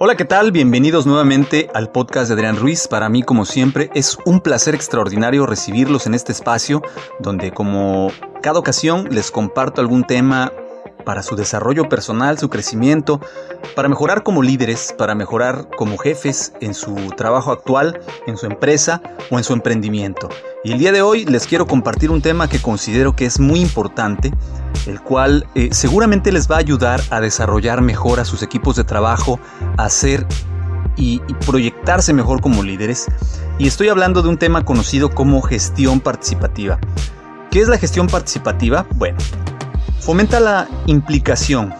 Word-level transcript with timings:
Hola, 0.00 0.16
¿qué 0.16 0.24
tal? 0.24 0.52
Bienvenidos 0.52 1.06
nuevamente 1.06 1.68
al 1.74 1.90
podcast 1.90 2.28
de 2.28 2.34
Adrián 2.34 2.56
Ruiz. 2.56 2.86
Para 2.86 3.08
mí, 3.08 3.24
como 3.24 3.44
siempre, 3.44 3.90
es 3.96 4.16
un 4.24 4.40
placer 4.40 4.76
extraordinario 4.76 5.44
recibirlos 5.44 6.06
en 6.06 6.14
este 6.14 6.30
espacio 6.30 6.82
donde, 7.18 7.50
como 7.50 8.12
cada 8.40 8.60
ocasión, 8.60 9.08
les 9.10 9.32
comparto 9.32 9.80
algún 9.80 10.04
tema 10.04 10.52
para 11.08 11.22
su 11.22 11.36
desarrollo 11.36 11.88
personal, 11.88 12.38
su 12.38 12.50
crecimiento, 12.50 13.18
para 13.74 13.88
mejorar 13.88 14.22
como 14.22 14.42
líderes, 14.42 14.94
para 14.98 15.14
mejorar 15.14 15.70
como 15.78 15.96
jefes 15.96 16.52
en 16.60 16.74
su 16.74 16.94
trabajo 17.16 17.50
actual, 17.50 17.98
en 18.26 18.36
su 18.36 18.44
empresa 18.44 19.00
o 19.30 19.38
en 19.38 19.42
su 19.42 19.54
emprendimiento. 19.54 20.28
Y 20.64 20.72
el 20.72 20.78
día 20.78 20.92
de 20.92 21.00
hoy 21.00 21.24
les 21.24 21.46
quiero 21.46 21.66
compartir 21.66 22.10
un 22.10 22.20
tema 22.20 22.46
que 22.46 22.60
considero 22.60 23.16
que 23.16 23.24
es 23.24 23.40
muy 23.40 23.58
importante, 23.58 24.34
el 24.86 25.00
cual 25.00 25.46
eh, 25.54 25.70
seguramente 25.72 26.30
les 26.30 26.46
va 26.46 26.56
a 26.56 26.58
ayudar 26.58 27.00
a 27.08 27.22
desarrollar 27.22 27.80
mejor 27.80 28.20
a 28.20 28.26
sus 28.26 28.42
equipos 28.42 28.76
de 28.76 28.84
trabajo, 28.84 29.40
a 29.78 29.88
y, 30.98 31.22
y 31.26 31.34
proyectarse 31.46 32.12
mejor 32.12 32.42
como 32.42 32.62
líderes. 32.62 33.06
Y 33.58 33.66
estoy 33.66 33.88
hablando 33.88 34.20
de 34.20 34.28
un 34.28 34.36
tema 34.36 34.62
conocido 34.62 35.08
como 35.08 35.40
gestión 35.40 36.00
participativa. 36.00 36.78
¿Qué 37.50 37.62
es 37.62 37.68
la 37.68 37.78
gestión 37.78 38.08
participativa? 38.08 38.86
Bueno, 38.96 39.16
Fomenta 40.08 40.40
la 40.40 40.66
implicación, 40.86 41.74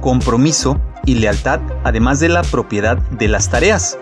compromiso 0.00 0.80
y 1.04 1.16
lealtad, 1.16 1.60
además 1.84 2.20
de 2.20 2.30
la 2.30 2.40
propiedad 2.40 2.96
de 2.96 3.28
las 3.28 3.50
tareas. 3.50 3.98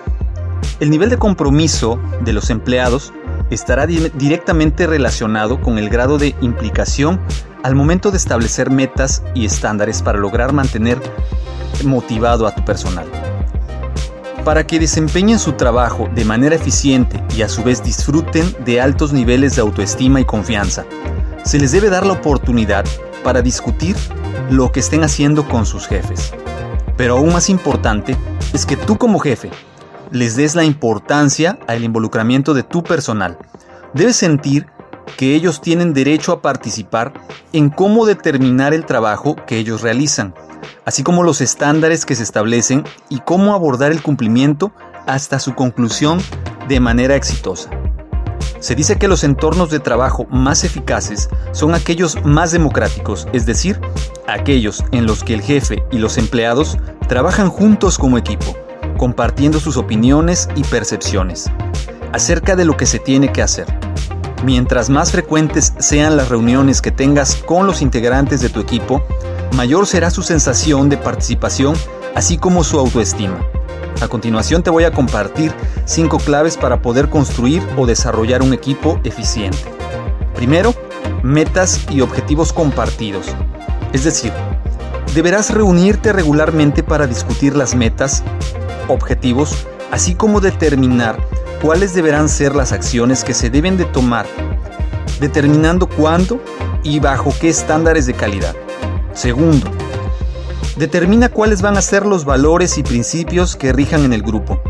El 0.78 0.90
nivel 0.90 1.10
de 1.10 1.18
compromiso 1.18 1.98
de 2.20 2.32
los 2.32 2.50
empleados 2.50 3.12
estará 3.50 3.88
directamente 3.88 4.86
relacionado 4.86 5.60
con 5.60 5.78
el 5.78 5.90
grado 5.90 6.18
de 6.18 6.36
implicación 6.40 7.18
al 7.64 7.74
momento 7.74 8.12
de 8.12 8.16
establecer 8.16 8.70
metas 8.70 9.24
y 9.34 9.44
estándares 9.44 10.02
para 10.02 10.20
lograr 10.20 10.52
mantener 10.52 11.02
motivado 11.84 12.46
a 12.46 12.54
tu 12.54 12.64
personal. 12.64 13.06
Para 14.44 14.64
que 14.68 14.78
desempeñen 14.78 15.40
su 15.40 15.54
trabajo 15.54 16.08
de 16.14 16.24
manera 16.24 16.54
eficiente 16.54 17.20
y 17.36 17.42
a 17.42 17.48
su 17.48 17.64
vez 17.64 17.82
disfruten 17.82 18.54
de 18.64 18.80
altos 18.80 19.12
niveles 19.12 19.56
de 19.56 19.62
autoestima 19.62 20.20
y 20.20 20.24
confianza, 20.24 20.84
se 21.44 21.58
les 21.58 21.72
debe 21.72 21.90
dar 21.90 22.06
la 22.06 22.12
oportunidad 22.12 22.84
para 23.24 23.42
discutir 23.42 23.96
lo 24.50 24.70
que 24.70 24.78
estén 24.78 25.02
haciendo 25.02 25.48
con 25.48 25.66
sus 25.66 25.88
jefes. 25.88 26.32
Pero 26.96 27.16
aún 27.16 27.32
más 27.32 27.50
importante 27.50 28.16
es 28.52 28.64
que 28.64 28.76
tú 28.76 28.96
como 28.96 29.18
jefe 29.18 29.50
les 30.12 30.36
des 30.36 30.54
la 30.54 30.62
importancia 30.62 31.58
al 31.66 31.82
involucramiento 31.82 32.54
de 32.54 32.62
tu 32.62 32.84
personal. 32.84 33.36
Debes 33.94 34.14
sentir 34.14 34.66
que 35.16 35.34
ellos 35.34 35.60
tienen 35.60 35.92
derecho 35.92 36.32
a 36.32 36.40
participar 36.40 37.12
en 37.52 37.70
cómo 37.70 38.06
determinar 38.06 38.74
el 38.74 38.86
trabajo 38.86 39.36
que 39.46 39.58
ellos 39.58 39.82
realizan, 39.82 40.34
así 40.84 41.02
como 41.02 41.22
los 41.22 41.40
estándares 41.40 42.06
que 42.06 42.14
se 42.14 42.22
establecen 42.22 42.84
y 43.08 43.20
cómo 43.20 43.54
abordar 43.54 43.92
el 43.92 44.02
cumplimiento 44.02 44.72
hasta 45.06 45.38
su 45.38 45.54
conclusión 45.54 46.20
de 46.68 46.80
manera 46.80 47.16
exitosa. 47.16 47.70
Se 48.64 48.74
dice 48.74 48.96
que 48.96 49.08
los 49.08 49.24
entornos 49.24 49.68
de 49.68 49.78
trabajo 49.78 50.26
más 50.30 50.64
eficaces 50.64 51.28
son 51.52 51.74
aquellos 51.74 52.16
más 52.24 52.50
democráticos, 52.50 53.28
es 53.34 53.44
decir, 53.44 53.78
aquellos 54.26 54.82
en 54.90 55.04
los 55.04 55.22
que 55.22 55.34
el 55.34 55.42
jefe 55.42 55.84
y 55.92 55.98
los 55.98 56.16
empleados 56.16 56.78
trabajan 57.06 57.50
juntos 57.50 57.98
como 57.98 58.16
equipo, 58.16 58.56
compartiendo 58.96 59.60
sus 59.60 59.76
opiniones 59.76 60.48
y 60.56 60.64
percepciones 60.64 61.50
acerca 62.14 62.56
de 62.56 62.64
lo 62.64 62.74
que 62.78 62.86
se 62.86 62.98
tiene 62.98 63.30
que 63.30 63.42
hacer. 63.42 63.66
Mientras 64.46 64.88
más 64.88 65.12
frecuentes 65.12 65.74
sean 65.78 66.16
las 66.16 66.30
reuniones 66.30 66.80
que 66.80 66.90
tengas 66.90 67.36
con 67.36 67.66
los 67.66 67.82
integrantes 67.82 68.40
de 68.40 68.48
tu 68.48 68.60
equipo, 68.60 69.04
mayor 69.54 69.86
será 69.86 70.10
su 70.10 70.22
sensación 70.22 70.88
de 70.88 70.96
participación, 70.96 71.74
así 72.14 72.38
como 72.38 72.64
su 72.64 72.78
autoestima. 72.78 73.46
A 74.00 74.08
continuación 74.08 74.62
te 74.62 74.70
voy 74.70 74.84
a 74.84 74.92
compartir 74.92 75.52
5 75.84 76.18
claves 76.18 76.56
para 76.56 76.82
poder 76.82 77.08
construir 77.08 77.62
o 77.76 77.86
desarrollar 77.86 78.42
un 78.42 78.52
equipo 78.52 79.00
eficiente. 79.04 79.58
Primero, 80.34 80.74
metas 81.22 81.86
y 81.90 82.00
objetivos 82.00 82.52
compartidos. 82.52 83.26
Es 83.92 84.04
decir, 84.04 84.32
deberás 85.14 85.50
reunirte 85.50 86.12
regularmente 86.12 86.82
para 86.82 87.06
discutir 87.06 87.56
las 87.56 87.74
metas, 87.74 88.22
objetivos, 88.88 89.66
así 89.90 90.14
como 90.14 90.40
determinar 90.40 91.16
cuáles 91.62 91.94
deberán 91.94 92.28
ser 92.28 92.54
las 92.54 92.72
acciones 92.72 93.24
que 93.24 93.32
se 93.32 93.48
deben 93.48 93.76
de 93.76 93.84
tomar, 93.84 94.26
determinando 95.20 95.88
cuándo 95.88 96.42
y 96.82 96.98
bajo 97.00 97.32
qué 97.40 97.48
estándares 97.48 98.06
de 98.06 98.14
calidad. 98.14 98.54
Segundo, 99.14 99.70
determina 100.76 101.28
cuáles 101.28 101.62
van 101.62 101.76
a 101.76 101.82
ser 101.82 102.06
los 102.06 102.24
valores 102.24 102.78
y 102.78 102.82
principios 102.82 103.56
que 103.56 103.72
rijan 103.72 104.04
en 104.04 104.12
el 104.12 104.22
grupo. 104.22 104.60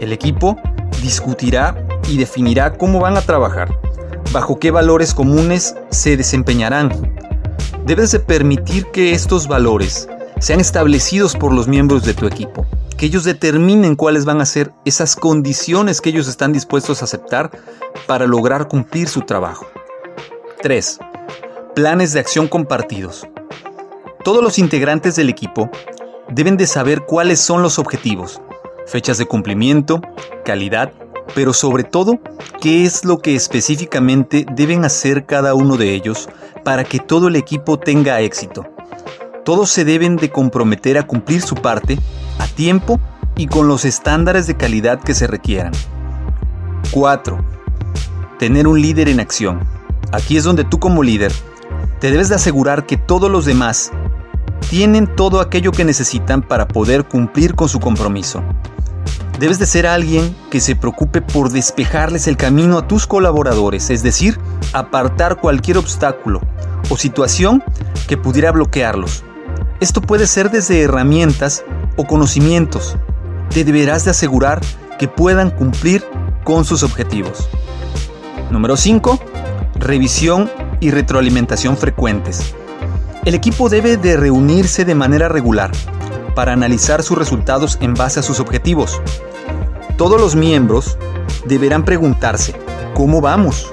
El 0.00 0.12
equipo 0.12 0.56
discutirá 1.02 1.86
y 2.08 2.18
definirá 2.18 2.74
cómo 2.74 3.00
van 3.00 3.16
a 3.16 3.22
trabajar, 3.22 3.78
bajo 4.32 4.58
qué 4.58 4.70
valores 4.70 5.14
comunes 5.14 5.74
se 5.90 6.16
desempeñarán. 6.16 6.90
Debes 7.86 8.12
de 8.12 8.20
permitir 8.20 8.86
que 8.86 9.12
estos 9.12 9.48
valores 9.48 10.08
sean 10.40 10.60
establecidos 10.60 11.34
por 11.34 11.52
los 11.52 11.66
miembros 11.68 12.04
de 12.04 12.14
tu 12.14 12.26
equipo, 12.26 12.66
que 12.96 13.06
ellos 13.06 13.24
determinen 13.24 13.96
cuáles 13.96 14.24
van 14.24 14.40
a 14.40 14.46
ser 14.46 14.72
esas 14.84 15.16
condiciones 15.16 16.00
que 16.00 16.10
ellos 16.10 16.28
están 16.28 16.52
dispuestos 16.52 17.00
a 17.00 17.06
aceptar 17.06 17.50
para 18.06 18.26
lograr 18.26 18.68
cumplir 18.68 19.08
su 19.08 19.22
trabajo. 19.22 19.66
3. 20.62 20.98
Planes 21.74 22.12
de 22.12 22.20
acción 22.20 22.48
compartidos. 22.48 23.26
Todos 24.24 24.42
los 24.42 24.58
integrantes 24.58 25.14
del 25.16 25.28
equipo 25.28 25.70
deben 26.28 26.56
de 26.56 26.66
saber 26.66 27.02
cuáles 27.06 27.40
son 27.40 27.62
los 27.62 27.78
objetivos, 27.78 28.40
fechas 28.86 29.16
de 29.18 29.26
cumplimiento, 29.26 30.00
calidad, 30.44 30.92
pero 31.34 31.52
sobre 31.52 31.84
todo, 31.84 32.18
qué 32.60 32.84
es 32.84 33.04
lo 33.04 33.18
que 33.18 33.36
específicamente 33.36 34.44
deben 34.54 34.84
hacer 34.84 35.24
cada 35.24 35.54
uno 35.54 35.76
de 35.76 35.94
ellos 35.94 36.28
para 36.64 36.84
que 36.84 36.98
todo 36.98 37.28
el 37.28 37.36
equipo 37.36 37.78
tenga 37.78 38.20
éxito. 38.20 38.66
Todos 39.44 39.70
se 39.70 39.84
deben 39.84 40.16
de 40.16 40.30
comprometer 40.30 40.98
a 40.98 41.06
cumplir 41.06 41.40
su 41.40 41.54
parte 41.54 41.98
a 42.38 42.46
tiempo 42.48 43.00
y 43.36 43.46
con 43.46 43.68
los 43.68 43.84
estándares 43.84 44.46
de 44.46 44.56
calidad 44.56 45.00
que 45.00 45.14
se 45.14 45.26
requieran. 45.26 45.72
4. 46.90 47.38
Tener 48.38 48.66
un 48.66 48.82
líder 48.82 49.08
en 49.08 49.20
acción. 49.20 49.60
Aquí 50.12 50.36
es 50.36 50.44
donde 50.44 50.64
tú 50.64 50.78
como 50.78 51.02
líder 51.02 51.32
te 52.00 52.10
debes 52.10 52.28
de 52.28 52.36
asegurar 52.36 52.86
que 52.86 52.96
todos 52.96 53.30
los 53.30 53.44
demás 53.44 53.90
tienen 54.70 55.06
todo 55.16 55.40
aquello 55.40 55.72
que 55.72 55.84
necesitan 55.84 56.42
para 56.42 56.68
poder 56.68 57.04
cumplir 57.04 57.54
con 57.54 57.68
su 57.68 57.80
compromiso. 57.80 58.42
Debes 59.38 59.58
de 59.58 59.66
ser 59.66 59.86
alguien 59.86 60.36
que 60.50 60.60
se 60.60 60.76
preocupe 60.76 61.22
por 61.22 61.50
despejarles 61.50 62.26
el 62.26 62.36
camino 62.36 62.78
a 62.78 62.88
tus 62.88 63.06
colaboradores, 63.06 63.88
es 63.90 64.02
decir, 64.02 64.38
apartar 64.72 65.40
cualquier 65.40 65.78
obstáculo 65.78 66.40
o 66.90 66.96
situación 66.96 67.62
que 68.08 68.16
pudiera 68.16 68.50
bloquearlos. 68.52 69.24
Esto 69.80 70.00
puede 70.00 70.26
ser 70.26 70.50
desde 70.50 70.82
herramientas 70.82 71.64
o 71.96 72.04
conocimientos. 72.04 72.96
Te 73.50 73.64
deberás 73.64 74.04
de 74.04 74.10
asegurar 74.10 74.60
que 74.98 75.06
puedan 75.06 75.50
cumplir 75.50 76.04
con 76.42 76.64
sus 76.64 76.82
objetivos. 76.82 77.48
Número 78.50 78.76
5. 78.76 79.20
Revisión 79.78 80.50
y 80.80 80.90
retroalimentación 80.90 81.76
frecuentes. 81.76 82.54
El 83.24 83.34
equipo 83.34 83.68
debe 83.68 83.96
de 83.96 84.16
reunirse 84.16 84.84
de 84.84 84.94
manera 84.94 85.28
regular 85.28 85.70
para 86.34 86.52
analizar 86.52 87.02
sus 87.02 87.18
resultados 87.18 87.78
en 87.80 87.94
base 87.94 88.20
a 88.20 88.22
sus 88.22 88.40
objetivos. 88.40 89.00
Todos 89.96 90.20
los 90.20 90.36
miembros 90.36 90.96
deberán 91.46 91.84
preguntarse, 91.84 92.54
¿cómo 92.94 93.20
vamos? 93.20 93.72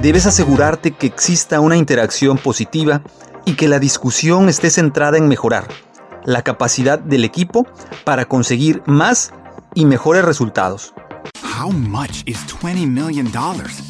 Debes 0.00 0.26
asegurarte 0.26 0.92
que 0.92 1.06
exista 1.06 1.60
una 1.60 1.76
interacción 1.76 2.38
positiva 2.38 3.02
y 3.44 3.54
que 3.54 3.68
la 3.68 3.78
discusión 3.78 4.48
esté 4.48 4.70
centrada 4.70 5.18
en 5.18 5.28
mejorar 5.28 5.66
la 6.24 6.42
capacidad 6.42 6.98
del 6.98 7.24
equipo 7.24 7.66
para 8.04 8.26
conseguir 8.26 8.82
más 8.86 9.32
y 9.74 9.86
mejores 9.86 10.24
resultados. 10.24 10.94
How 11.42 11.70
much 11.70 12.22
is 12.26 12.38
20 12.62 12.86
million 12.86 13.30
dollars? 13.32 13.89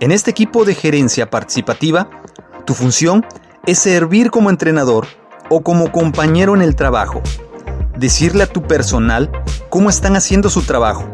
En 0.00 0.12
este 0.12 0.30
equipo 0.30 0.64
de 0.64 0.76
gerencia 0.76 1.28
participativa, 1.28 2.08
tu 2.64 2.74
función 2.74 3.26
es 3.66 3.80
servir 3.80 4.30
como 4.30 4.48
entrenador 4.48 5.08
o 5.50 5.62
como 5.62 5.90
compañero 5.90 6.54
en 6.54 6.62
el 6.62 6.76
trabajo 6.76 7.20
decirle 7.96 8.44
a 8.44 8.46
tu 8.46 8.62
personal 8.62 9.28
cómo 9.70 9.90
están 9.90 10.14
haciendo 10.14 10.50
su 10.50 10.62
trabajo, 10.62 11.10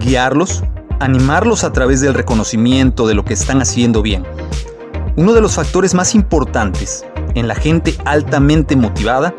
guiarlos, 0.00 0.64
animarlos 1.00 1.64
a 1.64 1.72
través 1.72 2.02
del 2.02 2.12
reconocimiento 2.12 3.06
de 3.06 3.14
lo 3.14 3.24
que 3.24 3.32
están 3.32 3.62
haciendo 3.62 4.02
bien. 4.02 4.24
Uno 5.16 5.32
de 5.32 5.40
los 5.40 5.54
factores 5.54 5.94
más 5.94 6.14
importantes 6.14 7.06
en 7.34 7.48
la 7.48 7.54
gente 7.54 7.96
altamente 8.04 8.76
motivada 8.76 9.34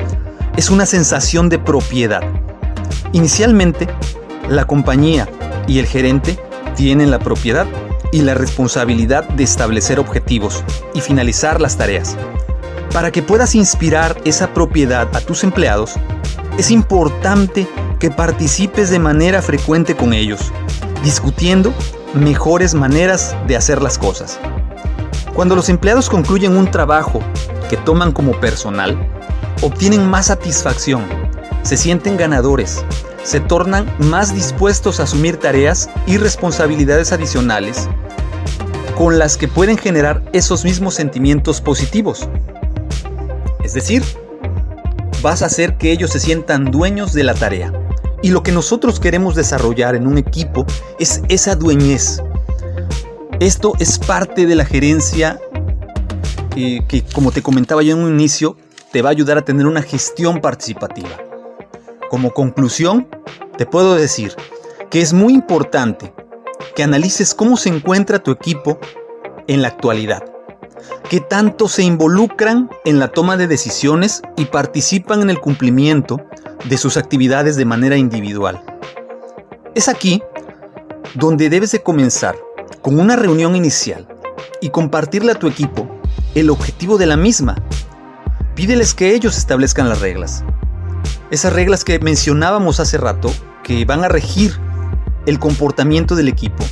es 0.55 0.71
una 0.71 0.87
sensación 0.87 1.49
de 1.49 1.59
propiedad. 1.59 2.23
Inicialmente, 3.11 3.87
la 4.49 4.65
compañía 4.65 5.29
y 5.67 5.77
el 5.77 5.85
gerente 5.85 6.39
tienen 6.75 7.11
la 7.11 7.19
propiedad 7.19 7.67
y 8.11 8.21
la 8.21 8.33
responsabilidad 8.33 9.27
de 9.29 9.43
establecer 9.43 9.99
objetivos 9.99 10.63
y 10.93 11.01
finalizar 11.01 11.61
las 11.61 11.77
tareas. 11.77 12.15
Para 12.93 13.11
que 13.11 13.21
puedas 13.21 13.55
inspirar 13.55 14.17
esa 14.25 14.53
propiedad 14.53 15.15
a 15.15 15.21
tus 15.21 15.43
empleados, 15.43 15.95
es 16.57 16.71
importante 16.71 17.67
que 17.99 18.09
participes 18.09 18.89
de 18.89 18.99
manera 18.99 19.41
frecuente 19.41 19.95
con 19.95 20.13
ellos, 20.13 20.51
discutiendo 21.03 21.73
mejores 22.13 22.73
maneras 22.73 23.35
de 23.47 23.55
hacer 23.55 23.81
las 23.81 23.97
cosas. 23.97 24.39
Cuando 25.33 25.55
los 25.55 25.69
empleados 25.69 26.09
concluyen 26.09 26.57
un 26.57 26.71
trabajo 26.71 27.19
que 27.69 27.77
toman 27.77 28.11
como 28.11 28.31
personal, 28.39 28.97
obtienen 29.61 30.09
más 30.09 30.27
satisfacción, 30.27 31.03
se 31.63 31.77
sienten 31.77 32.17
ganadores, 32.17 32.83
se 33.27 33.41
tornan 33.41 33.93
más 33.99 34.33
dispuestos 34.33 35.01
a 35.01 35.03
asumir 35.03 35.35
tareas 35.35 35.89
y 36.05 36.15
responsabilidades 36.15 37.11
adicionales 37.11 37.89
con 38.95 39.19
las 39.19 39.35
que 39.35 39.49
pueden 39.49 39.77
generar 39.77 40.23
esos 40.31 40.63
mismos 40.63 40.93
sentimientos 40.93 41.59
positivos. 41.59 42.29
Es 43.65 43.73
decir, 43.73 44.01
vas 45.21 45.41
a 45.41 45.47
hacer 45.47 45.77
que 45.77 45.91
ellos 45.91 46.11
se 46.11 46.21
sientan 46.21 46.71
dueños 46.71 47.11
de 47.11 47.25
la 47.25 47.33
tarea. 47.33 47.73
Y 48.23 48.29
lo 48.29 48.43
que 48.43 48.53
nosotros 48.53 48.97
queremos 49.01 49.35
desarrollar 49.35 49.95
en 49.95 50.07
un 50.07 50.17
equipo 50.17 50.65
es 50.97 51.21
esa 51.27 51.57
dueñez. 51.57 52.23
Esto 53.41 53.73
es 53.77 53.99
parte 53.99 54.45
de 54.45 54.55
la 54.55 54.63
gerencia 54.63 55.37
eh, 56.55 56.79
que, 56.87 57.03
como 57.03 57.33
te 57.33 57.41
comentaba 57.41 57.83
yo 57.83 57.97
en 57.97 58.03
un 58.03 58.13
inicio, 58.13 58.55
te 58.93 59.01
va 59.01 59.09
a 59.09 59.11
ayudar 59.11 59.37
a 59.37 59.41
tener 59.41 59.67
una 59.67 59.81
gestión 59.81 60.39
participativa. 60.39 61.26
Como 62.09 62.33
conclusión, 62.33 63.07
te 63.57 63.65
puedo 63.65 63.95
decir 63.95 64.33
que 64.89 65.01
es 65.01 65.13
muy 65.13 65.33
importante 65.33 66.13
que 66.75 66.83
analices 66.83 67.33
cómo 67.33 67.57
se 67.57 67.69
encuentra 67.69 68.19
tu 68.19 68.31
equipo 68.31 68.79
en 69.47 69.61
la 69.61 69.69
actualidad 69.69 70.23
que 71.09 71.21
tanto 71.21 71.67
se 71.67 71.83
involucran 71.83 72.69
en 72.85 72.99
la 72.99 73.07
toma 73.09 73.37
de 73.37 73.47
decisiones 73.47 74.21
y 74.35 74.45
participan 74.45 75.21
en 75.21 75.29
el 75.29 75.39
cumplimiento 75.39 76.21
de 76.65 76.77
sus 76.77 76.97
actividades 76.97 77.55
de 77.55 77.65
manera 77.65 77.97
individual. 77.97 78.61
Es 79.73 79.87
aquí 79.87 80.21
donde 81.13 81.49
debes 81.49 81.71
de 81.71 81.81
comenzar 81.81 82.35
con 82.81 82.99
una 82.99 83.15
reunión 83.15 83.55
inicial 83.55 84.07
y 84.59 84.69
compartirle 84.69 85.31
a 85.31 85.39
tu 85.39 85.47
equipo 85.47 85.87
el 86.35 86.49
objetivo 86.49 86.97
de 86.97 87.05
la 87.05 87.17
misma. 87.17 87.55
Pídeles 88.55 88.93
que 88.93 89.13
ellos 89.13 89.37
establezcan 89.37 89.87
las 89.87 90.01
reglas. 90.01 90.43
Esas 91.31 91.53
reglas 91.53 91.83
que 91.83 91.99
mencionábamos 91.99 92.79
hace 92.79 92.97
rato 92.97 93.31
que 93.63 93.85
van 93.85 94.03
a 94.03 94.07
regir 94.07 94.57
el 95.25 95.39
comportamiento 95.39 96.15
del 96.15 96.29
equipo 96.29 96.63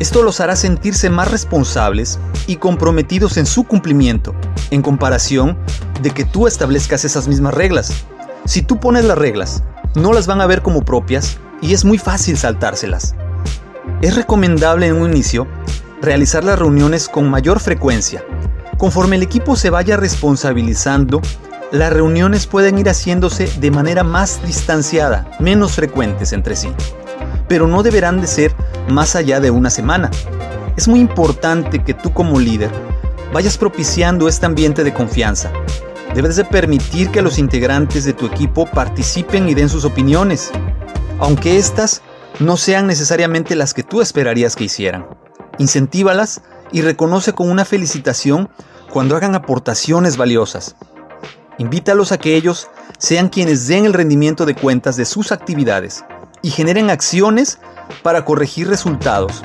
esto 0.00 0.22
los 0.22 0.40
hará 0.40 0.54
sentirse 0.54 1.10
más 1.10 1.28
responsables 1.28 2.20
y 2.46 2.56
comprometidos 2.56 3.36
en 3.36 3.46
su 3.46 3.64
cumplimiento, 3.64 4.32
en 4.70 4.80
comparación 4.80 5.58
de 6.00 6.12
que 6.12 6.24
tú 6.24 6.46
establezcas 6.46 7.04
esas 7.04 7.26
mismas 7.26 7.52
reglas. 7.52 8.04
Si 8.44 8.62
tú 8.62 8.78
pones 8.78 9.04
las 9.04 9.18
reglas, 9.18 9.64
no 9.96 10.12
las 10.12 10.28
van 10.28 10.40
a 10.40 10.46
ver 10.46 10.62
como 10.62 10.84
propias 10.84 11.38
y 11.60 11.74
es 11.74 11.84
muy 11.84 11.98
fácil 11.98 12.38
saltárselas. 12.38 13.16
Es 14.00 14.14
recomendable 14.14 14.86
en 14.86 14.94
un 14.94 15.10
inicio 15.10 15.48
realizar 16.00 16.44
las 16.44 16.60
reuniones 16.60 17.08
con 17.08 17.28
mayor 17.28 17.58
frecuencia. 17.58 18.24
Conforme 18.76 19.16
el 19.16 19.24
equipo 19.24 19.56
se 19.56 19.70
vaya 19.70 19.96
responsabilizando, 19.96 21.20
las 21.72 21.92
reuniones 21.92 22.46
pueden 22.46 22.78
ir 22.78 22.88
haciéndose 22.88 23.46
de 23.60 23.70
manera 23.70 24.04
más 24.04 24.40
distanciada, 24.46 25.30
menos 25.38 25.72
frecuentes 25.72 26.32
entre 26.32 26.56
sí 26.56 26.70
pero 27.48 27.66
no 27.66 27.82
deberán 27.82 28.20
de 28.20 28.26
ser 28.26 28.54
más 28.88 29.16
allá 29.16 29.40
de 29.40 29.50
una 29.50 29.70
semana. 29.70 30.10
Es 30.76 30.86
muy 30.86 31.00
importante 31.00 31.82
que 31.82 31.94
tú 31.94 32.12
como 32.12 32.38
líder 32.38 32.70
vayas 33.32 33.58
propiciando 33.58 34.28
este 34.28 34.46
ambiente 34.46 34.84
de 34.84 34.94
confianza. 34.94 35.50
Debes 36.14 36.36
de 36.36 36.44
permitir 36.44 37.10
que 37.10 37.22
los 37.22 37.38
integrantes 37.38 38.04
de 38.04 38.12
tu 38.12 38.26
equipo 38.26 38.66
participen 38.66 39.48
y 39.48 39.54
den 39.54 39.68
sus 39.68 39.84
opiniones, 39.84 40.50
aunque 41.18 41.58
éstas 41.58 42.02
no 42.38 42.56
sean 42.56 42.86
necesariamente 42.86 43.56
las 43.56 43.74
que 43.74 43.82
tú 43.82 44.00
esperarías 44.00 44.54
que 44.54 44.64
hicieran. 44.64 45.06
Incentívalas 45.58 46.42
y 46.70 46.82
reconoce 46.82 47.32
con 47.32 47.50
una 47.50 47.64
felicitación 47.64 48.48
cuando 48.90 49.16
hagan 49.16 49.34
aportaciones 49.34 50.16
valiosas. 50.16 50.76
Invítalos 51.58 52.12
a 52.12 52.18
que 52.18 52.36
ellos 52.36 52.68
sean 52.98 53.28
quienes 53.28 53.66
den 53.66 53.84
el 53.84 53.92
rendimiento 53.92 54.46
de 54.46 54.54
cuentas 54.54 54.96
de 54.96 55.04
sus 55.04 55.32
actividades 55.32 56.04
y 56.40 56.50
generen 56.50 56.88
acciones 56.88 57.58
para 58.04 58.24
corregir 58.24 58.68
resultados. 58.68 59.42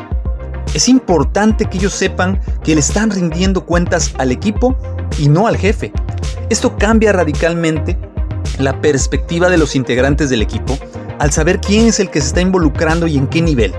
Es 0.75 0.88
importante 0.89 1.65
que 1.65 1.79
ellos 1.79 1.93
sepan 1.93 2.39
que 2.63 2.75
le 2.75 2.82
están 2.82 3.10
rindiendo 3.10 3.65
cuentas 3.65 4.13
al 4.20 4.32
equipo 4.32 4.77
y 5.17 5.27
no 5.27 5.48
al 5.48 5.58
jefe. 5.58 5.91
Esto 6.50 6.77
cambia 6.77 7.13
radicalmente 7.13 7.98
la 8.60 8.79
perspectiva 8.79 9.50
de 9.50 9.58
los 9.58 9.75
integrantes 9.75 10.29
del 10.29 10.43
equipo 10.43 10.77
al 11.17 11.32
saber 11.32 11.60
quién 11.60 11.88
es 11.88 12.00
el 12.00 12.12
que 12.12 12.22
se 12.22 12.27
está 12.27 12.41
involucrando 12.41 13.08
y 13.08 13.17
en 13.17 13.27
qué 13.27 13.41
nivel. 13.41 13.74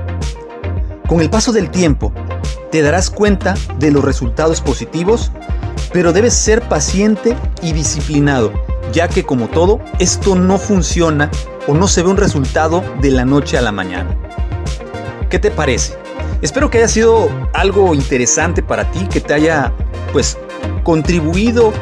Con 1.07 1.21
el 1.21 1.31
paso 1.31 1.53
del 1.53 1.71
tiempo, 1.71 2.13
te 2.73 2.83
darás 2.83 3.11
cuenta 3.11 3.55
de 3.79 3.93
los 3.93 4.05
resultados 4.05 4.61
positivos, 4.61 5.31
pero 5.95 6.13
debes 6.13 6.35
ser 6.35 6.61
paciente 6.63 7.37
y 7.63 7.73
disciplinado, 7.73 8.53
ya 8.93 9.07
que 9.07 9.23
como 9.23 9.47
todo, 9.47 9.79
esto 10.01 10.35
no 10.35 10.59
funciona 10.59 11.31
o 11.69 11.75
no 11.75 11.87
se 11.87 12.03
ve 12.03 12.11
un 12.11 12.17
resultado 12.17 12.83
de 13.01 13.13
la 13.13 13.25
noche 13.25 13.57
a 13.57 13.63
la 13.63 13.71
mañana. 13.71 14.11
¿Qué 15.31 15.39
te 15.39 15.53
parece? 15.53 15.97
Espero 16.43 16.69
que 16.69 16.79
haya 16.79 16.89
sido 16.89 17.29
algo 17.53 17.95
interesante 17.95 18.61
para 18.61 18.91
ti, 18.91 19.07
que 19.07 19.21
te 19.21 19.35
haya 19.35 19.73
pues 20.13 20.37
contribuido 20.83 21.73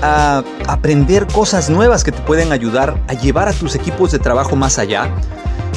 a 0.00 0.42
aprender 0.66 1.26
cosas 1.26 1.68
nuevas 1.68 2.04
que 2.04 2.12
te 2.12 2.22
pueden 2.22 2.52
ayudar 2.52 2.98
a 3.06 3.12
llevar 3.12 3.50
a 3.50 3.52
tus 3.52 3.74
equipos 3.74 4.12
de 4.12 4.18
trabajo 4.18 4.56
más 4.56 4.78
allá. 4.78 5.10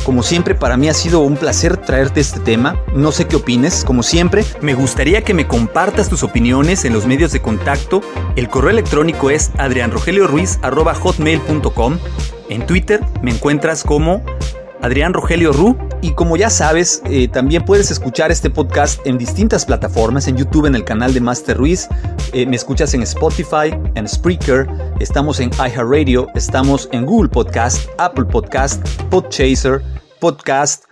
Como 0.04 0.24
siempre, 0.24 0.56
para 0.56 0.78
mí 0.78 0.90
ha 0.90 0.94
sido 0.94 1.20
un 1.20 1.38
placer 1.38 1.78
traerte 1.78 2.22
este 2.22 2.40
tema. 2.40 2.82
No 2.96 3.12
sé 3.12 3.28
qué 3.28 3.36
opines. 3.36 3.86
Como 3.86 4.02
siempre, 4.02 4.44
me 4.62 4.74
gustaría 4.74 5.24
que 5.24 5.36
me 5.36 5.48
compartas 5.48 6.10
tus 6.10 6.24
opiniones 6.24 6.86
en 6.86 6.94
los 6.94 7.06
medios 7.06 7.32
de 7.32 7.40
contacto. 7.42 8.02
El 8.36 8.50
correo 8.50 8.72
electrónico 8.72 9.30
es 9.30 9.52
adrianrogelioruiz.com. 9.58 12.00
En 12.50 12.66
Twitter 12.66 13.06
me 13.22 13.30
encuentras 13.32 13.84
como 13.84 14.24
Adrián. 14.82 15.14
Y 16.02 16.14
como 16.14 16.36
ya 16.36 16.50
sabes, 16.50 17.02
eh, 17.06 17.28
también 17.28 17.64
puedes 17.64 17.92
escuchar 17.92 18.32
este 18.32 18.50
podcast 18.50 19.06
en 19.06 19.20
distintas 19.20 19.66
plataformas, 19.66 20.28
en 20.28 20.36
YouTube 20.36 20.66
en 20.66 20.74
el 20.74 20.84
canal 20.84 21.14
de 21.14 21.22
Master 21.22 21.56
Ruiz, 21.56 21.88
eh, 22.34 22.48
me 22.48 22.56
escuchas 22.56 22.94
en 22.96 23.04
Spotify, 23.04 23.72
en 23.94 24.08
Spreaker, 24.08 24.68
estamos 25.00 25.40
en 25.40 25.52
iHeartRadio, 25.52 26.28
estamos 26.34 26.90
en 26.92 27.06
Google 27.06 27.30
Podcast, 27.30 27.88
Apple 28.00 28.26
Podcast, 28.26 28.84
Podchaser, 29.12 29.84
Podcast, 30.20 30.86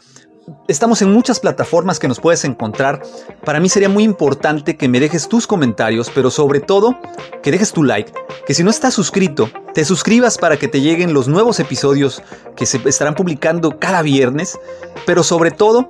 Estamos 0.68 1.02
en 1.02 1.12
muchas 1.12 1.40
plataformas 1.40 2.00
que 2.00 2.08
nos 2.08 2.20
puedes 2.20 2.44
encontrar. 2.46 3.02
Para 3.44 3.60
mí 3.60 3.70
sería 3.70 3.90
muy 3.90 4.04
importante 4.04 4.78
que 4.78 4.88
me 4.88 5.00
dejes 5.00 5.28
tus 5.28 5.48
comentarios, 5.48 6.12
pero 6.14 6.32
sobre 6.32 6.60
todo 6.60 6.98
que 7.44 7.52
dejes 7.52 7.72
tu 7.72 7.84
like, 7.84 8.12
que 8.46 8.54
si 8.54 8.64
no 8.64 8.70
estás 8.70 8.94
suscrito, 8.94 9.50
te 9.74 9.86
suscribas 9.86 10.38
para 10.38 10.58
que 10.58 10.68
te 10.68 10.82
lleguen 10.82 11.14
los 11.14 11.28
nuevos 11.28 11.60
episodios 11.60 12.24
que 12.56 12.66
se 12.66 12.82
estarán 12.88 13.16
publicando 13.16 13.80
cada 13.80 14.02
viernes, 14.02 14.58
pero 15.06 15.24
sobre 15.24 15.52
todo 15.52 15.90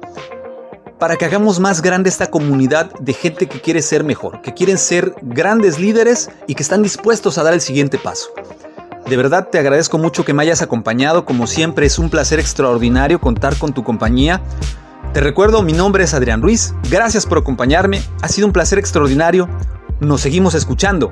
para 0.99 1.15
que 1.15 1.25
hagamos 1.25 1.59
más 1.59 1.81
grande 1.81 2.09
esta 2.09 2.27
comunidad 2.27 2.91
de 2.99 3.13
gente 3.13 3.47
que 3.47 3.61
quiere 3.61 3.81
ser 3.81 4.03
mejor, 4.03 4.41
que 4.41 4.53
quieren 4.53 4.77
ser 4.77 5.15
grandes 5.21 5.79
líderes 5.79 6.29
y 6.45 6.55
que 6.55 6.63
están 6.63 6.83
dispuestos 6.83 7.37
a 7.37 7.43
dar 7.43 7.53
el 7.53 7.61
siguiente 7.61 7.97
paso. 7.97 8.29
De 9.09 9.17
verdad 9.17 9.47
te 9.51 9.57
agradezco 9.57 9.97
mucho 9.97 10.23
que 10.23 10.33
me 10.33 10.43
hayas 10.43 10.61
acompañado, 10.61 11.25
como 11.25 11.47
siempre 11.47 11.87
es 11.87 11.97
un 11.97 12.11
placer 12.11 12.39
extraordinario 12.39 13.19
contar 13.19 13.57
con 13.57 13.73
tu 13.73 13.83
compañía. 13.83 14.39
Te 15.13 15.19
recuerdo, 15.19 15.63
mi 15.63 15.73
nombre 15.73 16.03
es 16.03 16.13
Adrián 16.13 16.43
Ruiz, 16.43 16.75
gracias 16.91 17.25
por 17.25 17.39
acompañarme, 17.39 18.03
ha 18.21 18.27
sido 18.27 18.45
un 18.45 18.53
placer 18.53 18.77
extraordinario, 18.77 19.49
nos 19.99 20.21
seguimos 20.21 20.53
escuchando. 20.53 21.11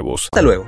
Hasta 0.31 0.41
luego. 0.41 0.67